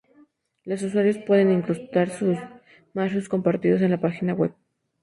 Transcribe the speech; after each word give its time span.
Los 0.65 0.81
usuarios 0.81 1.19
pueden 1.19 1.51
incrustar 1.51 2.09
sus 2.09 2.35
mashups 2.95 3.29
compartidos 3.29 3.83
en 3.83 3.91
la 3.91 4.01
página 4.01 4.33
web. 4.33 4.51